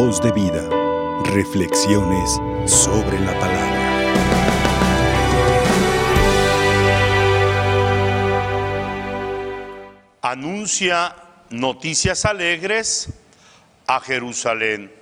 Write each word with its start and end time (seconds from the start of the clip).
Voz 0.00 0.22
de 0.22 0.30
vida. 0.30 0.62
Reflexiones 1.24 2.40
sobre 2.66 3.18
la 3.18 3.36
palabra. 3.40 3.80
Anuncia 10.22 11.16
noticias 11.50 12.24
alegres 12.26 13.08
a 13.88 13.98
Jerusalén. 13.98 14.94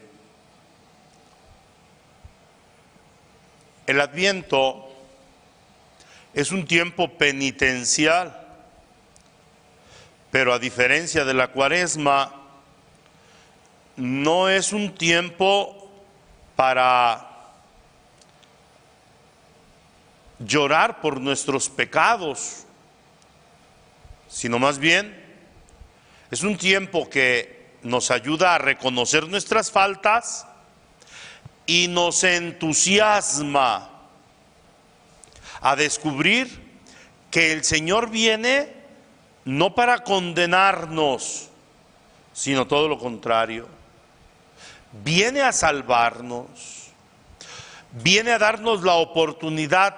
El 3.87 4.01
adviento 4.01 4.89
es 6.33 6.53
un 6.53 6.67
tiempo 6.67 7.19
penitencial, 7.19 8.47
pero 10.31 10.55
a 10.55 10.59
diferencia 10.59 11.27
de 11.27 11.35
la 11.35 11.49
cuaresma, 11.49 12.46
no 13.97 14.49
es 14.49 14.73
un 14.73 14.95
tiempo 14.95 15.91
para 16.55 17.27
llorar 20.39 21.01
por 21.01 21.21
nuestros 21.21 21.69
pecados, 21.69 22.65
sino 24.29 24.59
más 24.59 24.79
bien 24.79 25.25
es 26.31 26.43
un 26.43 26.59
tiempo 26.59 27.09
que 27.09 27.71
nos 27.83 28.11
ayuda 28.11 28.55
a 28.55 28.59
reconocer 28.59 29.29
nuestras 29.29 29.71
faltas 29.71 30.47
y 31.65 31.89
nos 31.89 32.23
entusiasma 32.25 33.91
a 35.61 35.77
descubrir 35.77 36.67
que 37.31 37.53
el 37.53 37.65
Señor 37.65 38.11
viene 38.11 38.75
no 39.45 39.75
para 39.75 40.01
condenarnos, 40.01 41.49
sino 42.35 42.67
todo 42.67 42.89
lo 42.89 42.99
contrario 42.99 43.76
viene 44.93 45.43
a 45.43 45.53
salvarnos, 45.53 46.91
viene 47.93 48.33
a 48.33 48.39
darnos 48.39 48.83
la 48.83 48.95
oportunidad 48.95 49.97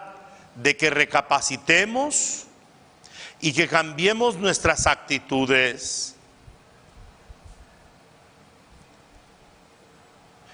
de 0.54 0.76
que 0.76 0.90
recapacitemos 0.90 2.46
y 3.40 3.52
que 3.52 3.68
cambiemos 3.68 4.36
nuestras 4.36 4.86
actitudes. 4.86 6.16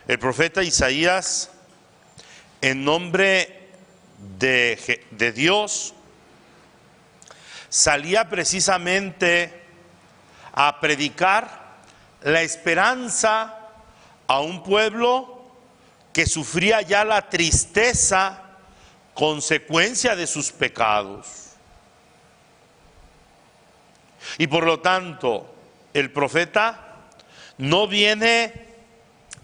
El 0.07 0.19
profeta 0.19 0.63
Isaías, 0.63 1.51
en 2.61 2.85
nombre 2.85 3.71
de, 4.39 5.33
Dios, 5.35 5.95
salía 7.71 8.29
precisamente 8.29 9.63
a 10.53 10.79
predicar 10.81 11.79
la 12.23 12.43
esperanza 12.43 13.64
a 14.27 14.41
un 14.41 14.63
pueblo 14.63 15.45
que 16.13 16.27
sufría 16.27 16.81
ya 16.83 17.05
la 17.05 17.29
tristeza 17.29 18.41
consecuencia 19.15 20.17
de 20.17 20.27
sus 20.27 20.53
pecados. 20.53 21.51
Y 24.39 24.47
por 24.47 24.65
lo 24.65 24.81
tanto, 24.81 25.55
el 25.93 26.11
profeta 26.11 26.81
no 27.59 27.87
viene 27.87 28.53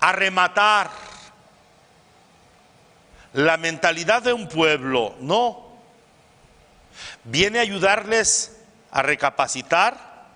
a 0.01 0.13
rematar 0.13 0.91
la 3.33 3.57
mentalidad 3.57 4.23
de 4.23 4.33
un 4.33 4.49
pueblo, 4.49 5.15
no. 5.21 5.71
Viene 7.25 7.59
a 7.59 7.63
ayudarles 7.63 8.57
a 8.91 9.03
recapacitar 9.03 10.29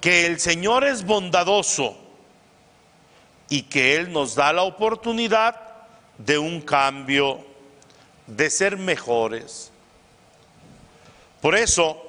que 0.00 0.26
el 0.26 0.40
Señor 0.40 0.84
es 0.84 1.04
bondadoso 1.04 2.01
y 3.52 3.64
que 3.64 3.96
Él 3.96 4.10
nos 4.10 4.34
da 4.34 4.50
la 4.50 4.62
oportunidad 4.62 5.60
de 6.16 6.38
un 6.38 6.62
cambio, 6.62 7.44
de 8.26 8.48
ser 8.48 8.78
mejores. 8.78 9.70
Por 11.42 11.54
eso, 11.54 12.02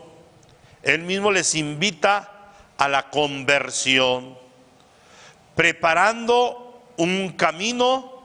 Él 0.83 1.01
mismo 1.01 1.33
les 1.33 1.53
invita 1.55 2.31
a 2.77 2.87
la 2.87 3.09
conversión, 3.09 4.37
preparando 5.53 6.81
un 6.95 7.33
camino 7.33 8.23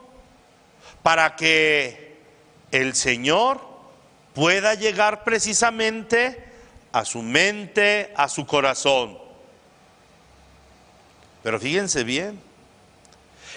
para 1.03 1.35
que 1.35 2.21
el 2.71 2.95
Señor 2.95 3.61
pueda 4.33 4.75
llegar 4.75 5.25
precisamente 5.25 6.53
a 6.93 7.05
su 7.05 7.23
mente, 7.23 8.12
a 8.17 8.29
su 8.29 8.47
corazón. 8.47 9.19
Pero 11.43 11.59
fíjense 11.59 12.05
bien, 12.05 12.47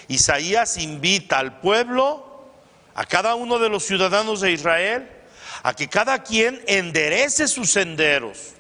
Isaías 0.07 0.78
invita 0.78 1.39
al 1.39 1.59
pueblo, 1.59 2.44
a 2.94 3.06
cada 3.06 3.35
uno 3.35 3.59
de 3.59 3.69
los 3.69 3.85
ciudadanos 3.85 4.41
de 4.41 4.51
Israel, 4.51 5.09
a 5.63 5.73
que 5.73 5.88
cada 5.88 6.23
quien 6.23 6.62
enderece 6.67 7.47
sus 7.47 7.72
senderos, 7.72 8.53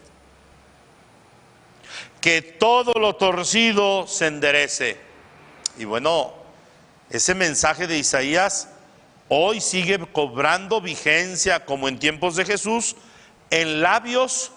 que 2.19 2.41
todo 2.41 2.93
lo 2.93 3.15
torcido 3.15 4.07
se 4.07 4.27
enderece. 4.27 4.97
Y 5.77 5.85
bueno, 5.85 6.33
ese 7.09 7.33
mensaje 7.33 7.87
de 7.87 7.97
Isaías 7.97 8.69
hoy 9.27 9.61
sigue 9.61 9.99
cobrando 10.11 10.81
vigencia 10.81 11.65
como 11.65 11.87
en 11.87 11.99
tiempos 11.99 12.35
de 12.35 12.45
Jesús 12.45 12.95
en 13.49 13.81
labios 13.81 14.51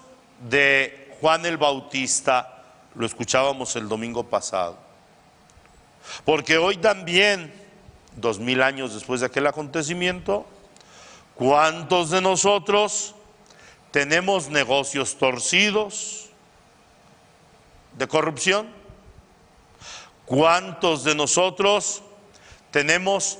de 0.48 1.16
Juan 1.20 1.46
el 1.46 1.56
Bautista. 1.56 2.62
Lo 2.94 3.06
escuchábamos 3.06 3.74
el 3.76 3.88
domingo 3.88 4.24
pasado. 4.24 4.83
Porque 6.24 6.58
hoy 6.58 6.76
también, 6.76 7.52
dos 8.16 8.38
mil 8.38 8.62
años 8.62 8.94
después 8.94 9.20
de 9.20 9.26
aquel 9.26 9.46
acontecimiento, 9.46 10.46
¿cuántos 11.34 12.10
de 12.10 12.20
nosotros 12.20 13.14
tenemos 13.90 14.48
negocios 14.48 15.16
torcidos 15.18 16.30
de 17.96 18.08
corrupción? 18.08 18.68
¿Cuántos 20.26 21.04
de 21.04 21.14
nosotros 21.14 22.02
tenemos 22.70 23.38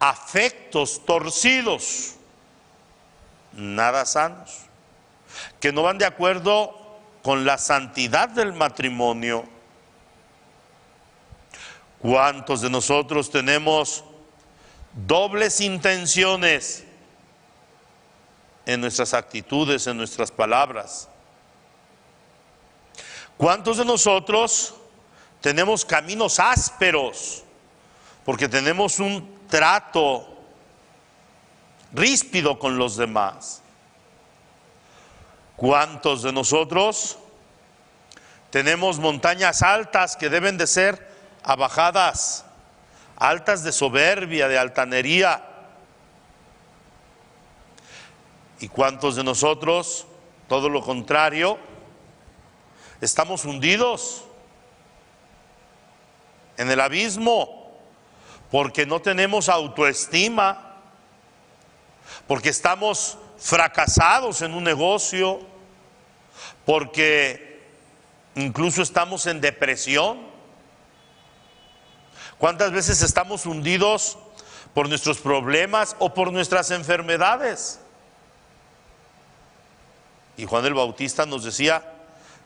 afectos 0.00 1.04
torcidos, 1.04 2.14
nada 3.52 4.04
sanos, 4.04 4.62
que 5.60 5.72
no 5.72 5.82
van 5.82 5.98
de 5.98 6.06
acuerdo 6.06 6.98
con 7.22 7.44
la 7.44 7.58
santidad 7.58 8.28
del 8.30 8.52
matrimonio? 8.52 9.53
¿Cuántos 12.04 12.60
de 12.60 12.68
nosotros 12.68 13.30
tenemos 13.30 14.04
dobles 14.92 15.62
intenciones 15.62 16.84
en 18.66 18.82
nuestras 18.82 19.14
actitudes, 19.14 19.86
en 19.86 19.96
nuestras 19.96 20.30
palabras? 20.30 21.08
¿Cuántos 23.38 23.78
de 23.78 23.86
nosotros 23.86 24.74
tenemos 25.40 25.82
caminos 25.82 26.38
ásperos 26.38 27.42
porque 28.22 28.50
tenemos 28.50 28.98
un 28.98 29.38
trato 29.48 30.28
ríspido 31.90 32.58
con 32.58 32.76
los 32.76 32.98
demás? 32.98 33.62
¿Cuántos 35.56 36.22
de 36.22 36.34
nosotros 36.34 37.16
tenemos 38.50 38.98
montañas 38.98 39.62
altas 39.62 40.16
que 40.16 40.28
deben 40.28 40.58
de 40.58 40.66
ser 40.66 41.13
a 41.44 41.56
bajadas 41.56 42.44
altas 43.16 43.62
de 43.62 43.70
soberbia, 43.70 44.48
de 44.48 44.58
altanería. 44.58 45.44
¿Y 48.60 48.68
cuántos 48.68 49.16
de 49.16 49.24
nosotros, 49.24 50.06
todo 50.48 50.68
lo 50.68 50.80
contrario, 50.80 51.58
estamos 53.00 53.44
hundidos 53.44 54.24
en 56.56 56.70
el 56.70 56.80
abismo 56.80 57.78
porque 58.50 58.86
no 58.86 59.02
tenemos 59.02 59.48
autoestima, 59.48 60.76
porque 62.26 62.48
estamos 62.48 63.18
fracasados 63.36 64.40
en 64.42 64.54
un 64.54 64.64
negocio, 64.64 65.40
porque 66.64 67.62
incluso 68.34 68.80
estamos 68.80 69.26
en 69.26 69.40
depresión? 69.42 70.33
¿Cuántas 72.38 72.72
veces 72.72 73.02
estamos 73.02 73.46
hundidos 73.46 74.18
por 74.72 74.88
nuestros 74.88 75.18
problemas 75.18 75.96
o 75.98 76.12
por 76.12 76.32
nuestras 76.32 76.70
enfermedades? 76.70 77.80
Y 80.36 80.46
Juan 80.46 80.64
el 80.66 80.74
Bautista 80.74 81.26
nos 81.26 81.44
decía 81.44 81.92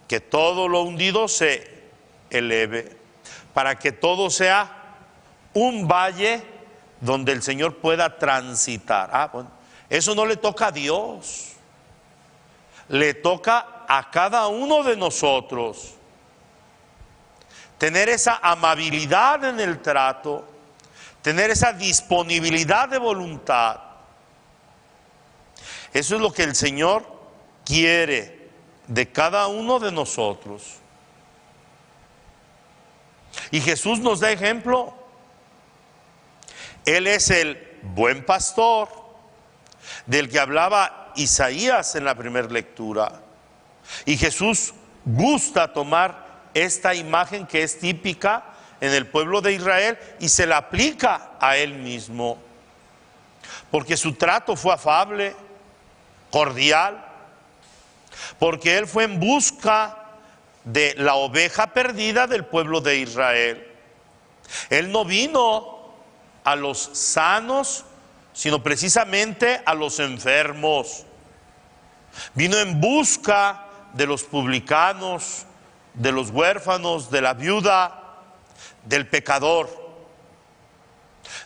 que 0.07 0.21
todo 0.21 0.69
lo 0.69 0.83
hundido 0.83 1.29
se 1.29 1.89
eleve, 2.31 2.97
para 3.55 3.79
que 3.79 3.93
todo 3.93 4.31
sea 4.31 4.97
un 5.55 5.89
valle 5.89 6.43
donde 7.01 7.33
el 7.33 7.43
Señor 7.43 7.77
pueda 7.77 8.19
transitar. 8.19 9.11
Ah, 9.13 9.31
bueno, 9.33 9.51
eso 9.89 10.15
no 10.15 10.27
le 10.27 10.37
toca 10.37 10.67
a 10.67 10.73
Dios, 10.73 11.53
le 12.89 13.15
toca 13.15 13.85
a 13.89 14.11
cada 14.11 14.49
uno 14.49 14.83
de 14.83 14.97
nosotros 14.97 15.95
tener 17.79 18.09
esa 18.09 18.41
amabilidad 18.43 19.45
en 19.45 19.61
el 19.61 19.81
trato, 19.81 20.45
tener 21.23 21.51
esa 21.51 21.73
disponibilidad 21.73 22.89
de 22.89 22.99
voluntad. 22.99 23.81
Eso 25.93 26.17
es 26.17 26.21
lo 26.21 26.33
que 26.33 26.43
el 26.43 26.55
Señor 26.55 27.07
quiere 27.65 28.51
de 28.87 29.11
cada 29.11 29.47
uno 29.47 29.79
de 29.79 29.93
nosotros. 29.93 30.79
Y 33.51 33.61
Jesús 33.61 34.01
nos 34.01 34.21
da 34.21 34.31
ejemplo. 34.31 34.95
Él 36.85 37.07
es 37.07 37.31
el 37.31 37.79
buen 37.83 38.25
pastor 38.25 38.89
del 40.07 40.29
que 40.29 40.41
hablaba 40.41 41.13
Isaías 41.17 41.95
en 41.95 42.05
la 42.05 42.15
primera 42.15 42.49
lectura. 42.49 43.21
Y 44.05 44.17
Jesús 44.17 44.75
gusta 45.05 45.73
tomar 45.73 46.28
esta 46.55 46.95
imagen 46.95 47.47
que 47.47 47.63
es 47.63 47.79
típica 47.79 48.45
en 48.81 48.93
el 48.93 49.07
pueblo 49.07 49.41
de 49.41 49.53
Israel 49.53 49.99
y 50.21 50.29
se 50.29 50.47
la 50.47 50.59
aplica 50.59 51.33
a 51.41 51.57
él 51.57 51.75
mismo. 51.75 52.39
Porque 53.71 53.97
su 53.97 54.15
trato 54.15 54.57
fue 54.57 54.73
afable, 54.73 55.35
cordial, 56.31 57.05
porque 58.39 58.79
él 58.79 58.87
fue 58.87 59.05
en 59.05 59.21
busca 59.21 59.97
de 60.65 60.95
la 60.99 61.15
oveja 61.15 61.69
perdida 61.69 62.27
del 62.27 62.45
pueblo 62.45 62.81
de 62.81 62.99
Israel. 62.99 63.67
Él 64.71 64.93
no 64.93 65.05
vino 65.05 65.95
a 66.45 66.57
los 66.57 66.91
sanos, 66.93 67.85
sino 68.33 68.63
precisamente 68.63 69.61
a 69.65 69.75
los 69.75 69.99
enfermos. 69.99 71.05
Vino 72.35 72.57
en 72.59 72.81
busca 72.81 73.67
de 73.93 74.07
los 74.07 74.23
publicanos, 74.25 75.45
de 75.99 76.13
los 76.13 76.31
huérfanos, 76.31 77.11
de 77.11 77.21
la 77.21 77.35
viuda, 77.35 78.01
del 78.85 79.09
pecador. 79.09 79.69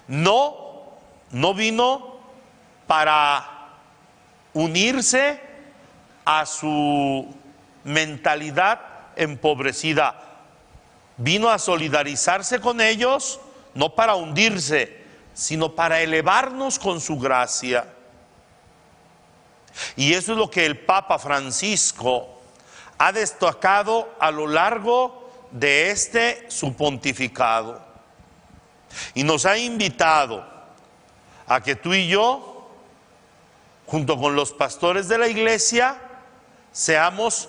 No, 0.06 0.90
no 1.30 1.54
vino 1.54 2.18
para 2.86 3.48
unirse 4.52 5.40
a 6.24 6.44
su 6.46 7.34
mentalidad 7.84 8.80
empobrecida. 9.16 10.20
Vino 11.16 11.48
a 11.48 11.58
solidarizarse 11.58 12.60
con 12.60 12.80
ellos, 12.80 13.40
no 13.74 13.94
para 13.94 14.14
hundirse, 14.14 15.02
sino 15.32 15.74
para 15.74 16.02
elevarnos 16.02 16.78
con 16.78 17.00
su 17.00 17.18
gracia. 17.18 17.86
Y 19.96 20.12
eso 20.12 20.32
es 20.32 20.38
lo 20.38 20.50
que 20.50 20.66
el 20.66 20.78
Papa 20.78 21.18
Francisco 21.18 22.41
ha 23.02 23.10
destacado 23.10 24.14
a 24.20 24.30
lo 24.30 24.46
largo 24.46 25.28
de 25.50 25.90
este 25.90 26.44
su 26.48 26.76
pontificado. 26.76 27.84
Y 29.12 29.24
nos 29.24 29.44
ha 29.44 29.58
invitado 29.58 30.46
a 31.48 31.60
que 31.60 31.74
tú 31.74 31.94
y 31.94 32.06
yo, 32.06 32.70
junto 33.86 34.16
con 34.16 34.36
los 34.36 34.52
pastores 34.52 35.08
de 35.08 35.18
la 35.18 35.26
iglesia, 35.26 35.96
seamos 36.70 37.48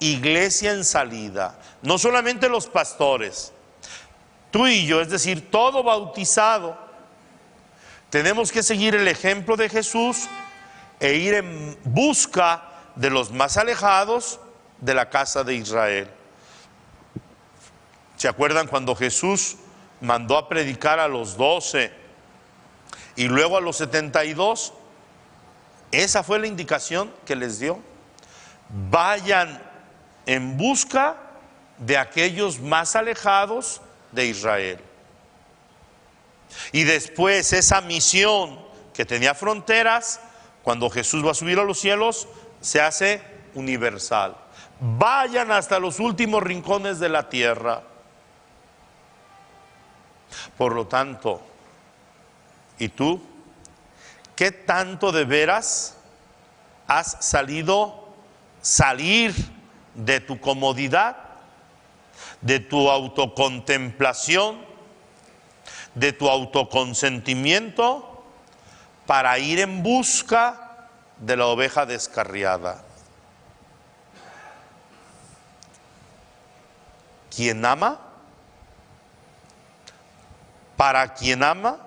iglesia 0.00 0.72
en 0.72 0.84
salida. 0.84 1.58
No 1.80 1.96
solamente 1.96 2.50
los 2.50 2.66
pastores, 2.66 3.54
tú 4.50 4.66
y 4.66 4.84
yo, 4.84 5.00
es 5.00 5.08
decir, 5.08 5.50
todo 5.50 5.82
bautizado. 5.82 6.76
Tenemos 8.10 8.52
que 8.52 8.62
seguir 8.62 8.94
el 8.94 9.08
ejemplo 9.08 9.56
de 9.56 9.70
Jesús 9.70 10.28
e 10.98 11.14
ir 11.14 11.32
en 11.32 11.78
busca 11.84 12.64
de 12.96 13.08
los 13.08 13.30
más 13.30 13.56
alejados 13.56 14.40
de 14.80 14.94
la 14.94 15.10
casa 15.10 15.44
de 15.44 15.54
Israel. 15.54 16.10
¿Se 18.16 18.28
acuerdan 18.28 18.66
cuando 18.66 18.94
Jesús 18.94 19.56
mandó 20.00 20.36
a 20.36 20.48
predicar 20.48 20.98
a 20.98 21.08
los 21.08 21.36
doce 21.36 21.92
y 23.16 23.28
luego 23.28 23.56
a 23.56 23.60
los 23.60 23.76
setenta 23.76 24.24
y 24.24 24.34
dos? 24.34 24.72
Esa 25.90 26.22
fue 26.22 26.38
la 26.38 26.46
indicación 26.46 27.12
que 27.24 27.34
les 27.36 27.58
dio. 27.58 27.80
Vayan 28.90 29.62
en 30.26 30.56
busca 30.56 31.16
de 31.78 31.96
aquellos 31.96 32.60
más 32.60 32.94
alejados 32.94 33.80
de 34.12 34.26
Israel. 34.26 34.80
Y 36.72 36.84
después 36.84 37.52
esa 37.52 37.80
misión 37.80 38.60
que 38.92 39.04
tenía 39.04 39.34
fronteras, 39.34 40.20
cuando 40.62 40.90
Jesús 40.90 41.24
va 41.24 41.30
a 41.30 41.34
subir 41.34 41.58
a 41.58 41.64
los 41.64 41.80
cielos, 41.80 42.28
se 42.60 42.80
hace 42.80 43.22
universal. 43.54 44.36
Vayan 44.80 45.52
hasta 45.52 45.78
los 45.78 46.00
últimos 46.00 46.42
rincones 46.42 46.98
de 46.98 47.10
la 47.10 47.28
tierra. 47.28 47.82
Por 50.56 50.74
lo 50.74 50.86
tanto, 50.86 51.42
¿y 52.78 52.88
tú? 52.88 53.20
¿Qué 54.34 54.52
tanto 54.52 55.12
de 55.12 55.24
veras 55.24 55.96
has 56.86 57.18
salido, 57.20 58.08
salir 58.62 59.34
de 59.94 60.20
tu 60.20 60.40
comodidad, 60.40 61.16
de 62.40 62.58
tu 62.60 62.88
autocontemplación, 62.88 64.64
de 65.94 66.14
tu 66.14 66.30
autoconsentimiento, 66.30 68.24
para 69.06 69.38
ir 69.38 69.60
en 69.60 69.82
busca 69.82 70.88
de 71.18 71.36
la 71.36 71.48
oveja 71.48 71.84
descarriada? 71.84 72.82
Quien 77.40 77.64
ama, 77.64 77.98
para 80.76 81.14
quien 81.14 81.42
ama, 81.42 81.78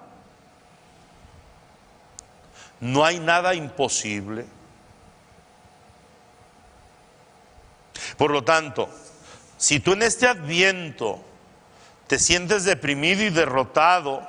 no 2.79 3.05
hay 3.05 3.19
nada 3.19 3.53
imposible. 3.53 4.47
Por 8.17 8.31
lo 8.31 8.43
tanto, 8.43 8.89
si 9.55 9.79
tú 9.79 9.93
en 9.93 10.01
este 10.01 10.27
adviento 10.27 11.23
te 12.07 12.17
sientes 12.17 12.63
deprimido 12.63 13.21
y 13.21 13.29
derrotado 13.29 14.27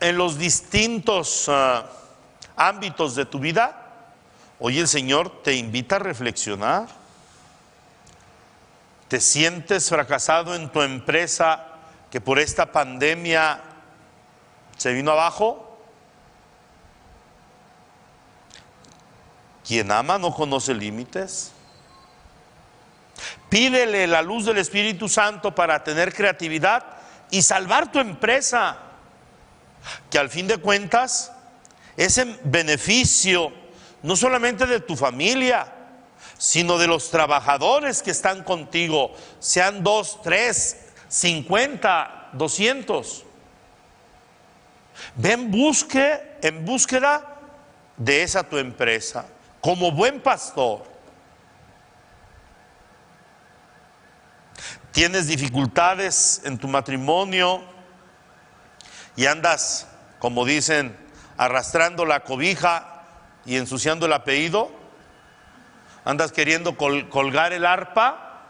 en 0.00 0.18
los 0.18 0.36
distintos 0.36 1.46
ah, 1.48 1.86
ámbitos 2.56 3.14
de 3.14 3.24
tu 3.24 3.38
vida, 3.38 3.94
hoy 4.58 4.80
el 4.80 4.86
Señor 4.86 5.42
te 5.42 5.54
invita 5.54 5.96
a 5.96 6.00
reflexionar. 6.00 6.99
¿Te 9.10 9.20
sientes 9.20 9.88
fracasado 9.88 10.54
en 10.54 10.70
tu 10.70 10.82
empresa 10.82 11.66
que 12.12 12.20
por 12.20 12.38
esta 12.38 12.70
pandemia 12.70 13.60
se 14.76 14.92
vino 14.92 15.10
abajo? 15.10 15.80
Quien 19.66 19.90
ama 19.90 20.16
no 20.16 20.32
conoce 20.32 20.74
límites. 20.74 21.50
Pídele 23.48 24.06
la 24.06 24.22
luz 24.22 24.44
del 24.44 24.58
Espíritu 24.58 25.08
Santo 25.08 25.56
para 25.56 25.82
tener 25.82 26.14
creatividad 26.14 26.84
y 27.32 27.42
salvar 27.42 27.90
tu 27.90 27.98
empresa, 27.98 28.78
que 30.08 30.20
al 30.20 30.30
fin 30.30 30.46
de 30.46 30.58
cuentas 30.58 31.32
es 31.96 32.16
en 32.18 32.38
beneficio 32.44 33.52
no 34.04 34.14
solamente 34.14 34.66
de 34.66 34.78
tu 34.78 34.94
familia, 34.94 35.79
sino 36.40 36.78
de 36.78 36.86
los 36.86 37.10
trabajadores 37.10 38.02
que 38.02 38.10
están 38.10 38.42
contigo, 38.42 39.14
sean 39.40 39.84
dos, 39.84 40.22
tres, 40.22 40.86
cincuenta, 41.06 42.30
doscientos. 42.32 43.26
Ven 45.16 45.50
busque 45.50 46.38
en 46.40 46.64
búsqueda 46.64 47.42
de 47.98 48.22
esa 48.22 48.42
tu 48.42 48.56
empresa, 48.56 49.26
como 49.60 49.92
buen 49.92 50.18
pastor. 50.18 50.82
Tienes 54.92 55.26
dificultades 55.26 56.40
en 56.44 56.56
tu 56.56 56.68
matrimonio 56.68 57.62
y 59.14 59.26
andas, 59.26 59.86
como 60.18 60.46
dicen, 60.46 60.96
arrastrando 61.36 62.06
la 62.06 62.20
cobija 62.20 63.04
y 63.44 63.56
ensuciando 63.56 64.06
el 64.06 64.14
apellido 64.14 64.79
andas 66.04 66.32
queriendo 66.32 66.76
colgar 66.76 67.52
el 67.52 67.66
arpa, 67.66 68.44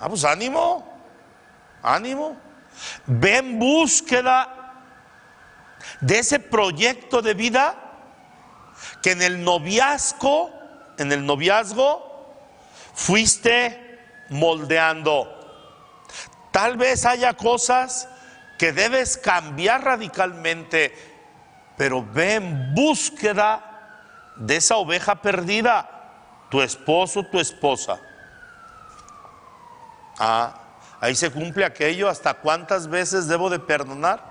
ah, 0.00 0.08
pues 0.08 0.24
ánimo, 0.24 0.86
ánimo. 1.82 2.36
Ve 3.06 3.38
en 3.38 3.58
búsqueda 3.58 4.74
de 6.00 6.18
ese 6.18 6.38
proyecto 6.38 7.22
de 7.22 7.34
vida 7.34 7.74
que 9.02 9.12
en 9.12 9.22
el 9.22 9.44
noviazgo, 9.44 10.50
en 10.98 11.12
el 11.12 11.24
noviazgo, 11.26 12.34
fuiste 12.94 14.00
moldeando. 14.30 15.38
Tal 16.50 16.76
vez 16.76 17.04
haya 17.04 17.34
cosas 17.34 18.08
que 18.58 18.72
debes 18.72 19.16
cambiar 19.16 19.84
radicalmente, 19.84 20.94
pero 21.76 22.04
ve 22.04 22.34
en 22.34 22.74
búsqueda 22.74 23.68
de 24.36 24.56
esa 24.56 24.76
oveja 24.76 25.20
perdida 25.20 26.01
tu 26.52 26.60
esposo, 26.60 27.22
tu 27.24 27.40
esposa. 27.40 27.98
Ah, 30.18 30.54
ahí 31.00 31.16
se 31.16 31.30
cumple 31.30 31.64
aquello, 31.64 32.10
¿hasta 32.10 32.34
cuántas 32.34 32.88
veces 32.88 33.26
debo 33.26 33.48
de 33.48 33.58
perdonar? 33.58 34.22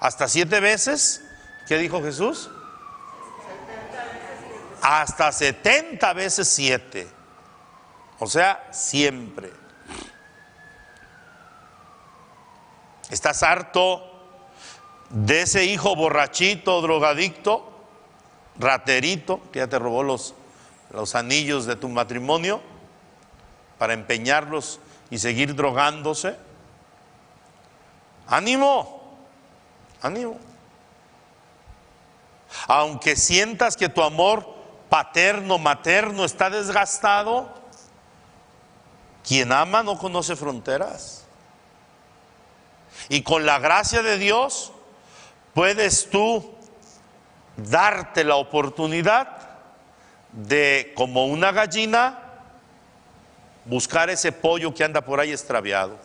¿Hasta 0.00 0.28
siete 0.28 0.60
veces? 0.60 1.22
¿Qué 1.68 1.76
dijo 1.76 2.02
Jesús? 2.02 2.48
Hasta 4.80 5.30
70 5.30 6.10
veces 6.14 6.48
siete. 6.48 7.06
O 8.18 8.26
sea, 8.26 8.66
siempre. 8.70 9.52
¿Estás 13.10 13.42
harto 13.42 14.10
de 15.10 15.42
ese 15.42 15.66
hijo 15.66 15.96
borrachito, 15.96 16.80
drogadicto, 16.80 17.78
raterito, 18.58 19.42
que 19.52 19.58
ya 19.58 19.66
te 19.66 19.78
robó 19.78 20.02
los, 20.02 20.34
los 20.90 21.14
anillos 21.14 21.66
de 21.66 21.76
tu 21.76 21.88
matrimonio 21.88 22.60
para 23.78 23.92
empeñarlos 23.92 24.80
y 25.10 25.18
seguir 25.18 25.54
drogándose? 25.54 26.36
Ánimo, 28.26 29.18
ánimo. 30.02 30.38
Aunque 32.66 33.16
sientas 33.16 33.76
que 33.76 33.88
tu 33.88 34.02
amor 34.02 34.54
paterno, 34.88 35.58
materno 35.58 36.24
está 36.24 36.50
desgastado, 36.50 37.52
quien 39.26 39.52
ama 39.52 39.82
no 39.82 39.98
conoce 39.98 40.36
fronteras. 40.36 41.24
Y 43.08 43.22
con 43.22 43.46
la 43.46 43.58
gracia 43.58 44.02
de 44.02 44.18
Dios 44.18 44.72
puedes 45.54 46.10
tú 46.10 46.54
darte 47.56 48.24
la 48.24 48.36
oportunidad 48.36 49.45
de, 50.36 50.92
como 50.94 51.26
una 51.26 51.50
gallina, 51.50 52.18
buscar 53.64 54.08
ese 54.10 54.30
pollo 54.30 54.72
que 54.72 54.84
anda 54.84 55.00
por 55.00 55.18
ahí 55.18 55.32
extraviado. 55.32 55.98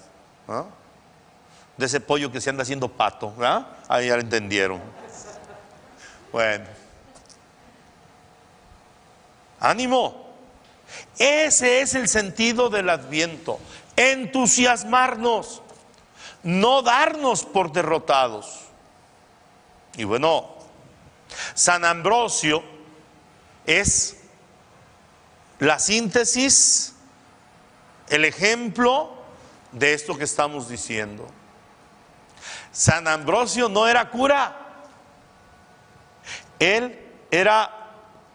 De 1.78 1.86
ese 1.86 2.00
pollo 2.00 2.32
que 2.32 2.42
se 2.42 2.50
anda 2.50 2.64
haciendo 2.64 2.90
pato. 2.90 3.34
Ahí 3.88 4.08
ya 4.08 4.16
lo 4.16 4.22
entendieron. 4.22 4.82
Bueno. 6.32 6.66
Ánimo. 9.60 10.32
Ese 11.18 11.82
es 11.82 11.94
el 11.94 12.08
sentido 12.08 12.70
del 12.70 12.90
adviento. 12.90 13.60
Entusiasmarnos 13.96 15.62
no 16.44 16.82
darnos 16.82 17.44
por 17.46 17.72
derrotados. 17.72 18.62
Y 19.96 20.04
bueno, 20.04 20.50
San 21.54 21.86
Ambrosio 21.86 22.64
es 23.66 24.21
la 25.62 25.78
síntesis, 25.78 26.96
el 28.10 28.26
ejemplo 28.26 29.14
de 29.72 29.94
esto 29.94 30.18
que 30.18 30.24
estamos 30.24 30.68
diciendo. 30.68 31.28
San 32.72 33.08
Ambrosio 33.08 33.70
no 33.70 33.88
era 33.88 34.10
cura, 34.10 34.58
él 36.58 37.00
era 37.30 37.92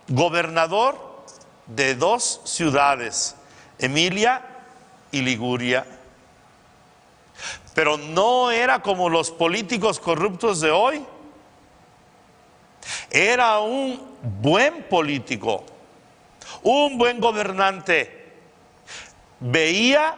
gobernador 0.06 1.24
de 1.66 1.96
dos 1.96 2.42
ciudades, 2.44 3.34
Emilia 3.80 4.46
y 5.10 5.22
Liguria. 5.22 5.84
Pero 7.74 7.98
no 7.98 8.52
era 8.52 8.80
como 8.82 9.08
los 9.10 9.32
políticos 9.32 9.98
corruptos 9.98 10.60
de 10.60 10.70
hoy. 10.70 11.04
Era 13.10 13.58
un 13.58 14.16
buen 14.40 14.84
político, 14.84 15.66
un 16.62 16.98
buen 16.98 17.20
gobernante. 17.20 18.32
Veía, 19.40 20.16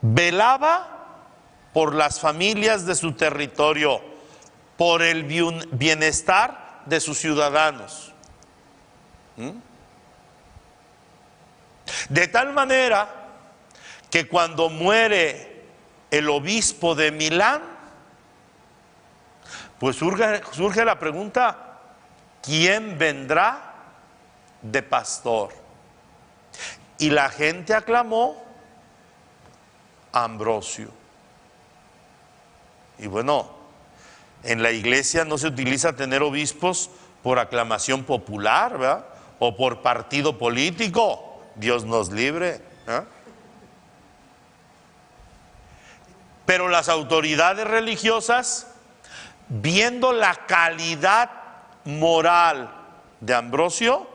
velaba 0.00 0.92
por 1.72 1.94
las 1.94 2.20
familias 2.20 2.86
de 2.86 2.94
su 2.94 3.12
territorio, 3.12 4.02
por 4.76 5.02
el 5.02 5.24
bienestar 5.24 6.82
de 6.86 7.00
sus 7.00 7.18
ciudadanos. 7.18 8.12
¿Mm? 9.36 9.50
De 12.08 12.28
tal 12.28 12.52
manera 12.52 13.08
que 14.10 14.28
cuando 14.28 14.68
muere 14.68 15.64
el 16.10 16.28
obispo 16.28 16.94
de 16.94 17.10
Milán, 17.10 17.62
pues 19.78 19.96
surge, 19.96 20.84
la 20.84 20.98
pregunta, 20.98 21.80
¿quién 22.42 22.98
vendrá 22.98 23.71
de 24.62 24.82
pastor? 24.82 25.50
Y 26.98 27.10
la 27.10 27.28
gente 27.28 27.74
aclamó 27.74 28.42
a 30.12 30.24
Ambrosio. 30.24 30.88
Y 32.98 33.06
bueno, 33.06 33.50
en 34.44 34.62
la 34.62 34.70
iglesia 34.70 35.24
no 35.24 35.38
se 35.38 35.48
utiliza 35.48 35.94
tener 35.94 36.22
obispos 36.22 36.90
por 37.22 37.38
aclamación 37.38 38.04
popular. 38.04 39.10
O 39.44 39.56
por 39.56 39.82
partido 39.82 40.38
político. 40.38 41.42
Dios 41.56 41.84
nos 41.84 42.12
libre. 42.12 42.60
¿eh? 42.86 43.02
Pero 46.46 46.68
las 46.68 46.88
autoridades 46.88 47.66
religiosas, 47.66 48.68
viendo 49.48 50.12
la 50.12 50.34
calidad 50.46 51.30
moral 51.84 52.72
de 53.20 53.34
Ambrosio, 53.34 54.06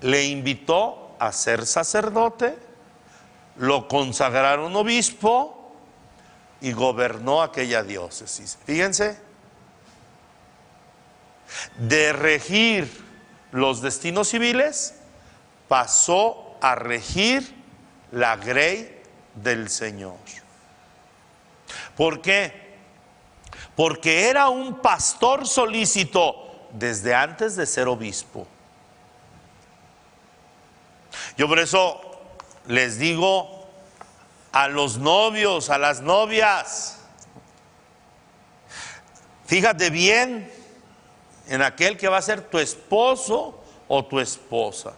le 0.00 0.24
invitó 0.26 1.16
a 1.18 1.32
ser 1.32 1.66
sacerdote, 1.66 2.58
lo 3.56 3.88
consagraron 3.88 4.74
obispo 4.76 5.72
y 6.60 6.72
gobernó 6.72 7.42
aquella 7.42 7.82
diócesis. 7.82 8.58
Fíjense, 8.64 9.18
de 11.78 12.12
regir 12.12 13.04
los 13.52 13.80
destinos 13.80 14.28
civiles, 14.28 14.94
pasó 15.66 16.56
a 16.60 16.74
regir 16.74 17.54
la 18.12 18.36
grey 18.36 19.02
del 19.34 19.68
Señor. 19.68 20.16
¿Por 21.96 22.20
qué? 22.20 22.68
Porque 23.76 24.28
era 24.28 24.48
un 24.48 24.80
pastor 24.80 25.46
solícito 25.46 26.68
desde 26.72 27.14
antes 27.14 27.56
de 27.56 27.66
ser 27.66 27.88
obispo. 27.88 28.46
Yo 31.38 31.46
por 31.46 31.60
eso 31.60 32.00
les 32.66 32.98
digo 32.98 33.64
a 34.50 34.66
los 34.66 34.98
novios, 34.98 35.70
a 35.70 35.78
las 35.78 36.00
novias, 36.00 36.98
fíjate 39.46 39.90
bien 39.90 40.52
en 41.46 41.62
aquel 41.62 41.96
que 41.96 42.08
va 42.08 42.16
a 42.16 42.22
ser 42.22 42.40
tu 42.50 42.58
esposo 42.58 43.62
o 43.86 44.04
tu 44.04 44.18
esposa. 44.18 44.94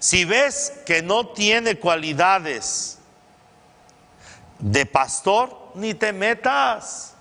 Si 0.00 0.24
ves 0.24 0.72
que 0.84 1.00
no 1.00 1.28
tiene 1.28 1.78
cualidades 1.78 2.98
de 4.58 4.84
pastor, 4.84 5.70
ni 5.76 5.94
te 5.94 6.12
metas. 6.12 7.14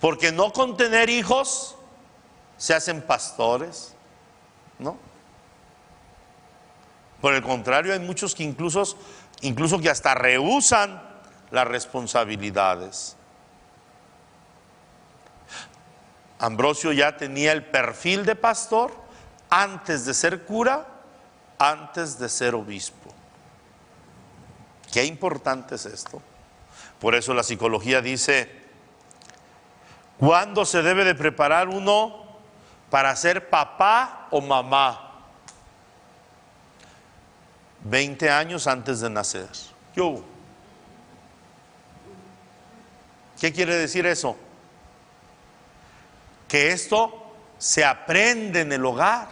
Porque 0.00 0.32
no 0.32 0.50
con 0.50 0.78
tener 0.78 1.10
hijos 1.10 1.76
se 2.56 2.72
hacen 2.72 3.02
pastores, 3.02 3.94
¿no? 4.80 4.96
Por 7.20 7.34
el 7.34 7.42
contrario, 7.42 7.92
hay 7.92 8.00
muchos 8.00 8.34
que 8.34 8.42
incluso, 8.42 8.96
incluso 9.42 9.78
que 9.78 9.90
hasta 9.90 10.14
rehusan 10.14 11.02
las 11.50 11.68
responsabilidades. 11.68 13.16
Ambrosio 16.38 16.92
ya 16.92 17.16
tenía 17.18 17.52
el 17.52 17.64
perfil 17.64 18.24
de 18.24 18.34
pastor 18.34 18.92
antes 19.50 20.06
de 20.06 20.14
ser 20.14 20.44
cura, 20.44 20.86
antes 21.58 22.18
de 22.18 22.30
ser 22.30 22.54
obispo. 22.54 23.12
Qué 24.90 25.04
importante 25.04 25.74
es 25.74 25.84
esto. 25.84 26.22
Por 26.98 27.14
eso 27.14 27.34
la 27.34 27.42
psicología 27.42 28.00
dice, 28.00 28.50
¿cuándo 30.18 30.64
se 30.64 30.82
debe 30.82 31.04
de 31.04 31.14
preparar 31.14 31.68
uno 31.68 32.19
para 32.90 33.14
ser 33.16 33.48
papá 33.48 34.26
o 34.30 34.40
mamá? 34.40 35.06
20 37.84 38.28
años 38.28 38.66
antes 38.66 39.00
de 39.00 39.08
nacer. 39.08 39.48
Yo. 39.94 40.22
¿Qué 43.40 43.52
quiere 43.52 43.76
decir 43.76 44.04
eso? 44.04 44.36
Que 46.46 46.72
esto 46.72 47.32
se 47.58 47.84
aprende 47.84 48.60
en 48.60 48.72
el 48.72 48.84
hogar. 48.84 49.28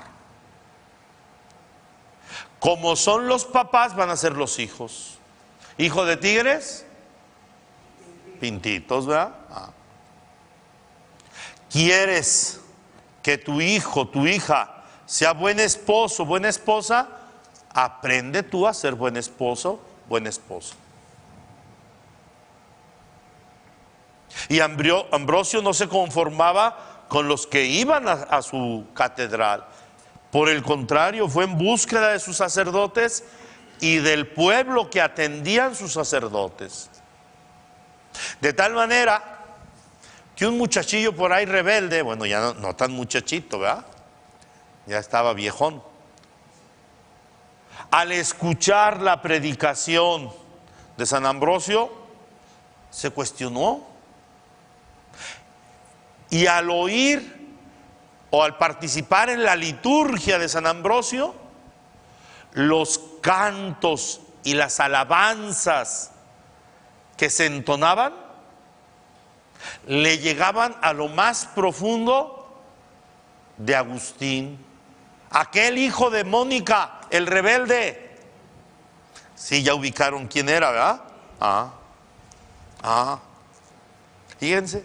Como 2.59 2.97
son 2.97 3.27
los 3.27 3.45
papás, 3.45 3.95
van 3.95 4.11
a 4.11 4.17
ser 4.17 4.33
los 4.33 4.59
hijos. 4.59 5.19
Hijo 5.77 6.05
de 6.05 6.17
tigres, 6.17 6.87
pintitos, 8.41 9.07
¿verdad? 9.07 9.35
Ah. 9.51 9.71
¿Quieres 11.71 12.61
que 13.29 13.37
tu 13.37 13.61
hijo, 13.61 14.09
tu 14.09 14.27
hija, 14.27 14.85
sea 15.05 15.35
buen 15.35 15.61
esposo, 15.61 16.25
buena 16.25 16.49
esposa? 16.49 17.07
aprende 17.75 18.43
tú 18.43 18.67
a 18.67 18.73
ser 18.73 18.95
buen 18.95 19.19
esposo, 19.19 19.79
buen 20.09 20.27
esposo. 20.27 20.75
Y 24.49 24.61
Ambrosio 24.61 25.61
no 25.61 25.75
se 25.75 25.89
conformaba 25.89 27.05
con 27.09 27.29
los 27.29 27.47
que 27.47 27.67
iban 27.67 28.09
a, 28.09 28.13
a 28.13 28.41
su 28.41 28.87
catedral. 28.95 29.67
Por 30.33 30.49
el 30.49 30.63
contrario, 30.63 31.29
fue 31.29 31.45
en 31.45 31.59
búsqueda 31.59 32.13
de 32.13 32.21
sus 32.21 32.39
sacerdotes 32.39 33.25
y 33.79 33.97
del 33.97 34.27
pueblo 34.27 34.89
que 34.89 35.03
atendían 35.03 35.75
sus 35.75 35.93
sacerdotes. 35.93 36.89
De 38.41 38.55
tal 38.55 38.73
manera 38.73 39.38
que 40.39 40.47
un 40.47 40.57
muchachillo 40.57 41.17
por 41.17 41.33
ahí 41.33 41.47
rebelde, 41.47 42.01
bueno, 42.01 42.25
ya 42.25 42.55
no, 42.55 42.77
tan 42.77 42.93
muchachito, 42.93 43.59
¿verdad? 43.59 43.85
Ya 44.87 44.99
estaba 44.99 45.33
viejón. 45.33 45.83
Al 47.91 48.13
escuchar 48.13 49.03
la 49.03 49.21
predicación 49.21 50.31
de 50.97 51.07
San 51.07 51.27
Ambrosio, 51.27 51.91
se 52.89 53.11
cuestionó. 53.11 53.85
Y 56.31 56.47
al 56.47 56.71
oír 56.71 57.57
o 58.31 58.45
al 58.45 58.59
participar 58.59 59.31
en 59.31 59.43
la 59.43 59.57
liturgia 59.57 60.39
de 60.39 60.49
San 60.49 60.69
Ambrosio, 60.69 61.35
los 62.53 63.01
cantos 63.23 64.21
y 64.45 64.55
las 64.55 64.79
alabanzas 64.79 66.13
que 67.17 67.29
se 67.29 67.47
entonaban 67.47 68.28
le 69.87 70.19
llegaban 70.19 70.77
a 70.83 70.93
lo 70.93 71.09
más 71.09 71.47
profundo 71.47 72.63
de 73.57 73.75
Agustín, 73.75 74.59
aquel 75.31 75.79
hijo 75.79 76.11
de 76.11 76.25
Mónica, 76.25 77.01
el 77.11 77.27
rebelde. 77.27 78.17
Sí, 79.35 79.63
ya 79.63 79.75
ubicaron 79.75 80.27
quién 80.27 80.49
era, 80.49 80.71
¿verdad? 80.71 81.01
Ah, 81.41 81.71
ah. 82.83 83.19
Fíjense, 84.39 84.85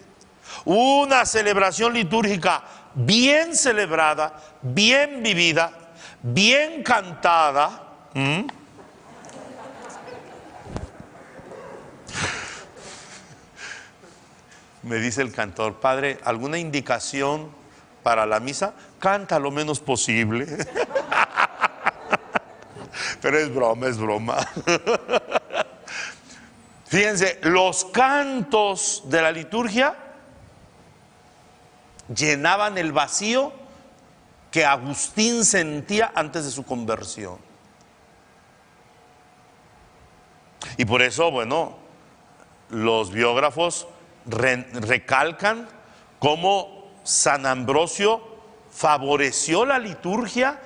una 0.66 1.26
celebración 1.26 1.94
litúrgica 1.94 2.64
bien 2.94 3.56
celebrada, 3.56 4.40
bien 4.62 5.24
vivida, 5.24 5.72
bien 6.22 6.84
cantada. 6.84 7.82
Me 14.84 14.98
dice 14.98 15.22
el 15.22 15.32
cantor, 15.32 15.80
padre, 15.80 16.20
¿alguna 16.26 16.58
indicación 16.58 17.50
para 18.04 18.26
la 18.26 18.42
misa? 18.42 18.74
Canta 19.00 19.40
lo 19.40 19.50
menos 19.50 19.80
posible. 19.80 20.46
Pero 23.22 23.40
es 23.40 23.54
broma, 23.54 23.88
es 23.88 23.98
broma. 23.98 24.38
Fíjense, 26.86 27.40
los 27.44 27.86
cantos 27.86 29.04
de 29.06 29.22
la 29.22 29.32
liturgia 29.32 29.96
llenaban 32.14 32.78
el 32.78 32.92
vacío 32.92 33.54
que 34.52 34.66
Agustín 34.66 35.46
sentía 35.46 36.12
antes 36.14 36.44
de 36.44 36.52
su 36.52 36.66
conversión. 36.66 37.38
Y 40.78 40.86
por 40.86 41.02
eso, 41.02 41.32
bueno, 41.32 41.78
los 42.70 43.12
biógrafos 43.12 43.88
recalcan 44.26 45.68
cómo 46.20 46.92
San 47.04 47.46
Ambrosio 47.46 48.22
favoreció 48.72 49.66
la 49.66 49.80
liturgia 49.80 50.60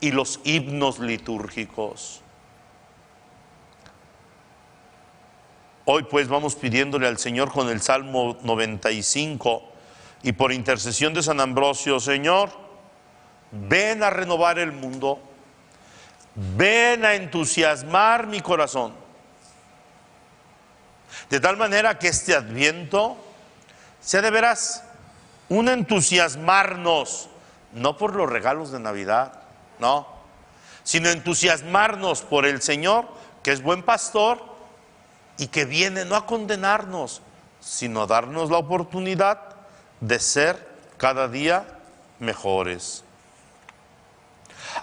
y 0.00 0.10
los 0.10 0.40
himnos 0.44 0.98
litúrgicos. 0.98 2.22
Hoy 5.84 6.02
pues 6.02 6.26
vamos 6.26 6.56
pidiéndole 6.56 7.06
al 7.06 7.18
Señor 7.18 7.52
con 7.52 7.68
el 7.68 7.80
Salmo 7.80 8.36
95 8.42 9.62
y 10.24 10.32
por 10.32 10.52
intercesión 10.52 11.14
de 11.14 11.22
San 11.22 11.40
Ambrosio, 11.40 12.00
Señor, 12.00 12.50
ven 13.52 14.02
a 14.02 14.10
renovar 14.10 14.58
el 14.58 14.72
mundo, 14.72 15.20
ven 16.56 17.04
a 17.04 17.14
entusiasmar 17.14 18.26
mi 18.26 18.40
corazón 18.40 19.05
de 21.30 21.40
tal 21.40 21.56
manera 21.56 21.98
que 21.98 22.08
este 22.08 22.34
adviento 22.34 23.16
sea 24.00 24.22
de 24.22 24.30
veras 24.30 24.84
un 25.48 25.68
entusiasmarnos, 25.68 27.28
no 27.72 27.96
por 27.96 28.14
los 28.14 28.30
regalos 28.30 28.72
de 28.72 28.80
Navidad, 28.80 29.40
no, 29.78 30.06
sino 30.84 31.08
entusiasmarnos 31.10 32.22
por 32.22 32.46
el 32.46 32.62
Señor, 32.62 33.08
que 33.42 33.52
es 33.52 33.62
buen 33.62 33.82
pastor 33.82 34.42
y 35.38 35.48
que 35.48 35.64
viene 35.64 36.04
no 36.04 36.16
a 36.16 36.26
condenarnos, 36.26 37.22
sino 37.60 38.02
a 38.02 38.06
darnos 38.06 38.50
la 38.50 38.58
oportunidad 38.58 39.40
de 40.00 40.18
ser 40.18 40.68
cada 40.96 41.28
día 41.28 41.66
mejores. 42.18 43.04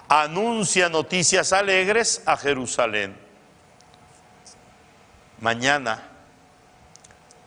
Anuncia 0.08 0.88
noticias 0.88 1.52
alegres 1.52 2.22
a 2.26 2.36
Jerusalén. 2.36 3.16
Mañana 5.40 6.13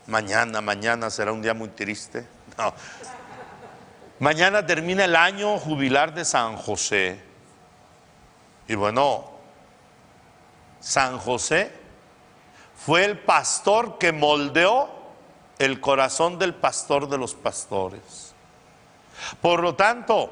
mañana, 0.08 0.62
mañana 0.62 1.10
será 1.10 1.32
un 1.32 1.42
día 1.42 1.54
muy 1.54 1.70
triste. 1.70 2.28
Mañana 4.20 4.66
termina 4.66 5.06
el 5.06 5.16
año 5.16 5.60
jubilar 5.60 6.14
de 6.14 6.26
San 6.26 6.56
José. 6.58 7.22
Y 8.68 8.76
bueno, 8.76 9.32
San 10.80 11.18
José 11.20 11.72
fue 12.76 13.06
el 13.06 13.20
pastor 13.20 13.98
que 13.98 14.12
moldeó 14.12 14.90
el 15.60 15.80
corazón 15.80 16.40
del 16.40 16.54
pastor 16.54 17.10
de 17.10 17.18
los 17.18 17.34
pastores. 17.34 18.34
Por 19.42 19.62
lo 19.62 19.76
tanto, 19.76 20.32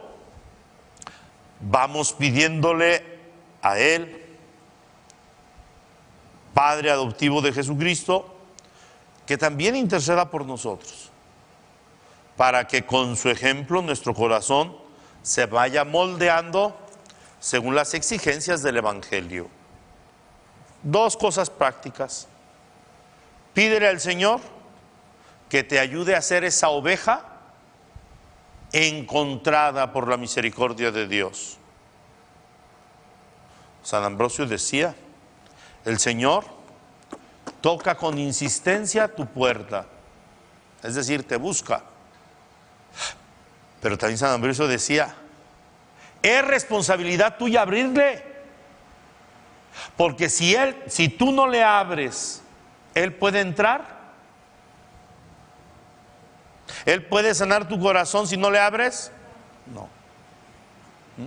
vamos 1.59 2.13
pidiéndole 2.13 3.03
a 3.61 3.79
Él, 3.79 4.21
Padre 6.53 6.91
adoptivo 6.91 7.41
de 7.41 7.51
Jesucristo, 7.51 8.34
que 9.25 9.37
también 9.37 9.75
interceda 9.75 10.29
por 10.29 10.45
nosotros, 10.45 11.09
para 12.37 12.67
que 12.67 12.85
con 12.85 13.15
su 13.15 13.29
ejemplo 13.29 13.81
nuestro 13.81 14.13
corazón 14.13 14.75
se 15.23 15.45
vaya 15.45 15.83
moldeando 15.83 16.77
según 17.39 17.75
las 17.75 17.93
exigencias 17.93 18.61
del 18.61 18.77
Evangelio. 18.77 19.47
Dos 20.83 21.17
cosas 21.17 21.49
prácticas. 21.49 22.27
Pídele 23.53 23.87
al 23.87 23.99
Señor 23.99 24.41
que 25.49 25.63
te 25.63 25.79
ayude 25.79 26.15
a 26.15 26.21
ser 26.21 26.43
esa 26.43 26.69
oveja 26.69 27.23
encontrada 28.71 29.93
por 29.93 30.07
la 30.07 30.17
misericordia 30.17 30.91
de 30.91 31.07
Dios. 31.07 31.57
San 33.83 34.03
Ambrosio 34.03 34.45
decía, 34.45 34.95
el 35.85 35.99
Señor 35.99 36.43
toca 37.65 37.95
con 37.95 38.19
insistencia 38.19 39.07
tu 39.07 39.25
puerta, 39.25 39.87
es 40.83 40.93
decir, 40.93 41.27
te 41.27 41.35
busca. 41.35 41.81
Pero 43.81 43.97
también 43.97 44.19
San 44.19 44.33
Ambrosio 44.33 44.67
decía, 44.67 45.15
es 46.21 46.45
responsabilidad 46.45 47.39
tuya 47.39 47.63
abrirle, 47.63 48.23
porque 49.97 50.29
si 50.29 50.53
él, 50.53 50.75
si 50.85 51.09
tú 51.09 51.31
no 51.31 51.47
le 51.47 51.63
abres, 51.63 52.43
él 52.93 53.15
puede 53.15 53.39
entrar. 53.41 53.95
Él 56.85 57.03
puede 57.03 57.33
sanar 57.33 57.67
tu 57.67 57.79
corazón 57.79 58.27
si 58.27 58.37
no 58.37 58.51
le 58.51 58.59
abres. 58.59 59.11
No. 59.73 59.89
¿Mm? 61.17 61.25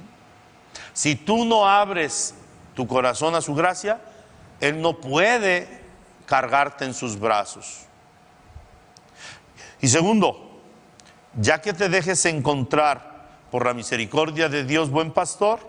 Si 0.93 1.17
tú 1.17 1.45
no 1.45 1.69
abres 1.69 2.33
tu 2.77 2.87
corazón 2.87 3.35
a 3.35 3.41
su 3.41 3.57
gracia, 3.57 4.01
Él 4.61 4.81
no 4.81 5.01
puede 5.01 5.88
cargarte 6.29 6.85
en 6.85 6.95
sus 6.95 7.19
brazos. 7.19 7.87
Y 9.81 9.89
segundo, 9.89 10.61
ya 11.35 11.61
que 11.61 11.73
te 11.73 11.89
dejes 11.89 12.25
encontrar 12.27 13.27
por 13.51 13.65
la 13.65 13.75
misericordia 13.75 14.49
de 14.49 14.65
Dios 14.65 14.91
buen 14.91 15.11
pastor, 15.11 15.61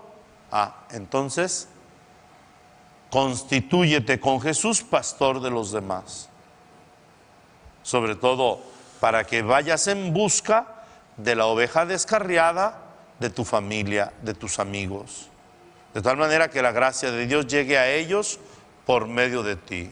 ah, 0.52 0.84
entonces 0.91 1.69
constitúyete 3.10 4.19
con 4.19 4.41
Jesús 4.41 4.84
pastor 4.84 5.41
de 5.41 5.50
los 5.50 5.72
demás. 5.72 6.30
Sobre 7.82 8.15
todo 8.15 8.60
para 9.00 9.24
que 9.24 9.41
vayas 9.41 9.88
en 9.88 10.13
busca 10.13 10.84
de 11.15 11.36
la 11.36 11.45
oveja 11.45 11.86
descarriada 11.86 12.82
de 13.19 13.30
tu 13.30 13.45
familia, 13.45 14.12
de 14.22 14.34
tus 14.34 14.60
amigos. 14.60 15.30
De 15.93 16.02
tal 16.02 16.17
manera 16.17 16.50
que 16.50 16.62
la 16.62 16.72
gracia 16.72 17.12
de 17.12 17.26
Dios 17.26 17.48
llegue 17.48 17.78
a 17.78 17.89
ellos 17.89 18.39
por 18.86 19.08
medio 19.08 19.41
de 19.41 19.56
ti. 19.56 19.91